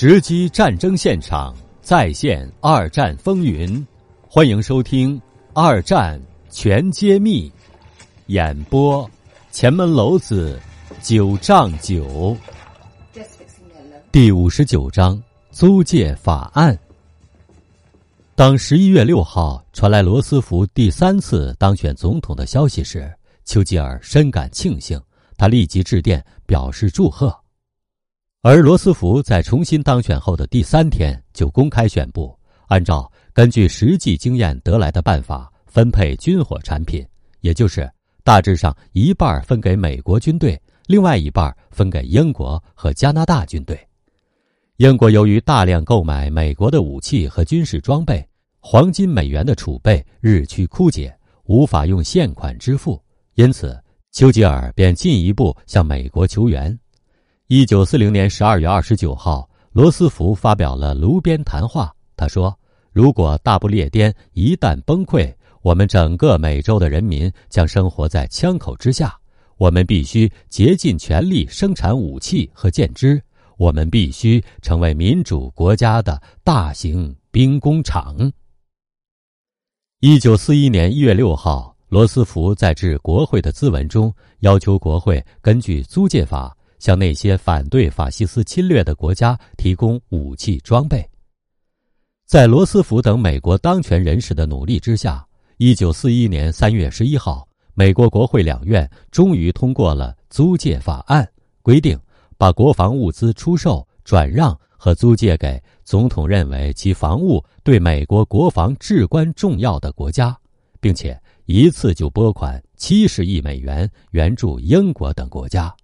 [0.00, 3.86] 直击战争现场，再现二战风云。
[4.26, 5.14] 欢迎收听
[5.52, 6.18] 《二战
[6.48, 7.50] 全揭秘》，
[8.28, 9.06] 演播：
[9.52, 10.58] 前门楼子
[11.02, 12.34] 九丈九。
[14.10, 16.74] 第五十九章租界法案。
[18.34, 23.12] 当十一月六号传来罗斯福第三次当选总统的消息时，
[23.44, 24.98] 丘吉尔深感庆幸，
[25.36, 27.38] 他立即致电表示祝贺。
[28.42, 32.34] 而罗斯福在重新当选后的第三天就公开宣布，
[32.68, 37.06] 按照根据实际经验得来的办法分配军火产品，
[37.40, 37.86] 也就是
[38.24, 43.78] 大致上一半分给美国军队，另外一半分给英国和加拿大军队。
[44.78, 48.26] 英国由于大量购买美国的武器和军事装备，
[48.58, 51.14] 黄金美元的储备日趋枯竭，
[51.44, 52.98] 无法用现款支付，
[53.34, 53.78] 因此
[54.12, 56.79] 丘吉尔便进一步向美国求援。
[57.52, 61.92] 一九四零年十二月二十九号，罗斯福发表了炉边谈话。
[62.16, 62.56] 他说
[62.94, 69.18] ：“如果大不列颠一旦崩溃，我们整个美洲的人民将生活在枪口之下。
[69.56, 73.20] 我们必须竭尽全力生产武器和舰只。
[73.56, 78.30] 我们必须成为民主国家的大型兵工厂。”
[79.98, 86.56] 一九四一年一月六号，罗斯福在致国会的咨文中要求国会根据租借法。
[86.80, 91.08] 向那些反对法西斯侵略的国家提供武器装备。
[92.26, 95.24] 在罗斯福等美国当权人士的努力之下，
[95.58, 101.28] 一九四一年三月十一号，美国国会两院终于通过了租借法案，
[101.60, 101.98] 规定
[102.38, 110.38] 把国防物资出售、转让和租借给总统认为其防务对美国国防至关重要的国家，
[110.80, 115.74] 并且一次就拨款七十亿美元援助英国等国家。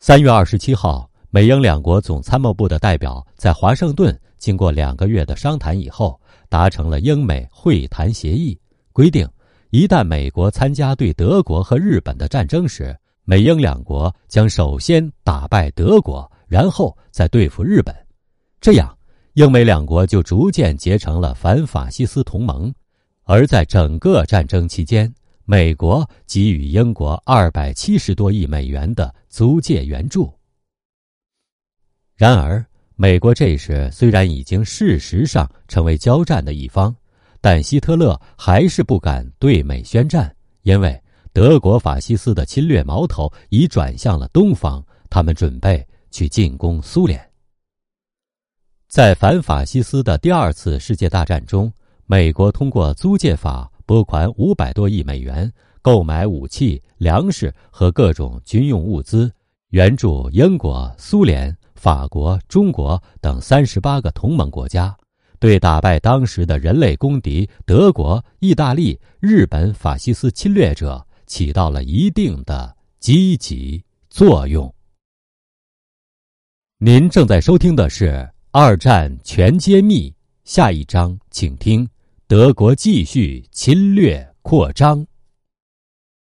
[0.00, 8.56] 三月二十七号，美英两国总参谋部的代表在华盛顿经过两个月的商谈以后，达成了英美会谈协议，
[8.92, 9.28] 规定
[9.70, 17.92] 一旦美国参加对德国和日本的战争时，美英两国将首先打败德国，然后再对付日本。
[18.60, 18.96] 这样，
[19.34, 22.72] 英美两国就逐渐结成了反法西斯同盟。
[23.24, 25.12] 而在整个战争期间，
[25.50, 30.30] 美国给予英国二百七十多亿美元的租借援助。
[32.14, 32.62] 然而，
[32.96, 36.94] 美国这时虽然已经事实上成为交战的一方，
[37.40, 47.18] 但希特勒还是不敢对美宣战，因为德国法西斯的侵略矛头已转向了东方，他们准备去进攻苏联。
[48.86, 51.72] 在反法西斯的第二次世界大战中，
[52.04, 53.72] 美国通过租借法。
[53.88, 55.50] 拨款五百多亿美元
[55.80, 59.32] 购买武器、粮食和各种军用物资，
[59.70, 64.94] 援助英国、苏联、法国、中国等三十八个同盟国家，
[65.38, 74.70] 对打败当时的人类公敌德国、意大利、日本法西斯侵略者起到了一定的积极作用。
[76.76, 78.10] 您正在收听的是
[78.50, 80.10] 《二战全揭秘》，
[80.44, 81.88] 下一章请听。
[82.28, 85.06] 德国继续侵略扩张。